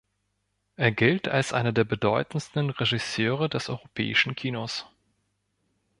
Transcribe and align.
Er 0.77 0.91
gilt 0.91 1.27
als 1.27 1.53
einer 1.53 1.73
der 1.73 1.83
bedeutendsten 1.83 2.71
Regisseure 2.71 3.49
des 3.49 3.69
europäischen 3.69 4.33
Kinos. 4.35 4.87